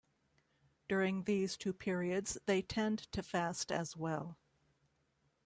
[0.89, 4.35] During these two periods, they tend to fast as well.